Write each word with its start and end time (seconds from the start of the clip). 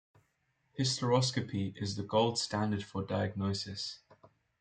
Hysteroscopy 0.79 1.79
is 1.79 1.95
the 1.95 2.01
gold 2.01 2.39
standard 2.39 2.83
for 2.83 3.03
diagnosis. 3.05 3.99